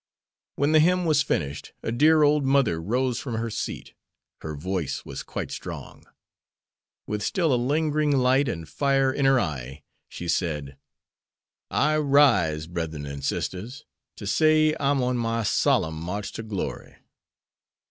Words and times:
When 0.55 0.71
the 0.71 0.79
hymn 0.79 1.05
was 1.05 1.21
finished 1.21 1.73
a 1.83 1.91
dear 1.91 2.23
old 2.23 2.43
mother 2.43 2.81
rose 2.81 3.19
from 3.19 3.35
her 3.35 3.51
seat. 3.51 3.93
Her 4.39 4.55
voice 4.55 5.05
was 5.05 5.21
quite 5.21 5.51
strong. 5.51 6.05
With 7.05 7.21
still 7.21 7.53
a 7.53 7.55
lingering 7.55 8.09
light 8.11 8.49
and 8.49 8.67
fire 8.67 9.13
in 9.13 9.25
her 9.25 9.39
eye, 9.39 9.83
she 10.09 10.27
said: 10.27 10.79
"I 11.69 11.97
rise, 11.97 12.65
bredren 12.65 13.05
an' 13.05 13.21
sisters, 13.21 13.85
to 14.15 14.25
say 14.25 14.75
I'm 14.79 15.03
on 15.03 15.17
my 15.17 15.43
solemn 15.43 16.01
march 16.01 16.31
to 16.31 16.41
glory." 16.41 16.95